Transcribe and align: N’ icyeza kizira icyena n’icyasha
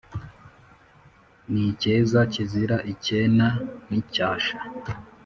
N’ 1.51 1.53
icyeza 1.69 2.19
kizira 2.33 2.77
icyena 2.93 3.47
n’icyasha 3.89 4.57